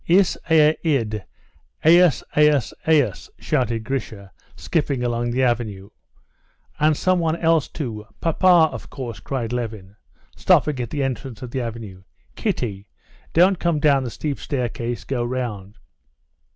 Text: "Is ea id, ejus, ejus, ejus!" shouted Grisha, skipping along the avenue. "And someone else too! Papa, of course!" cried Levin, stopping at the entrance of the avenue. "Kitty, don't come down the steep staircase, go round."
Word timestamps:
"Is 0.07 0.35
ea 0.49 0.75
id, 0.83 1.25
ejus, 1.85 2.23
ejus, 2.35 2.73
ejus!" 2.87 3.29
shouted 3.37 3.83
Grisha, 3.83 4.31
skipping 4.55 5.03
along 5.03 5.29
the 5.29 5.43
avenue. 5.43 5.91
"And 6.79 6.97
someone 6.97 7.35
else 7.35 7.67
too! 7.67 8.07
Papa, 8.19 8.69
of 8.71 8.89
course!" 8.89 9.19
cried 9.19 9.53
Levin, 9.53 9.95
stopping 10.35 10.79
at 10.79 10.89
the 10.89 11.03
entrance 11.03 11.43
of 11.43 11.51
the 11.51 11.61
avenue. 11.61 12.01
"Kitty, 12.35 12.87
don't 13.33 13.59
come 13.59 13.79
down 13.79 14.03
the 14.03 14.09
steep 14.09 14.39
staircase, 14.39 15.03
go 15.03 15.23
round." 15.23 15.77